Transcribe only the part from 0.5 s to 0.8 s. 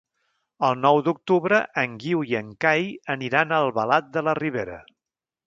El